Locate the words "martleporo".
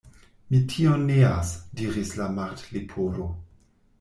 2.39-3.29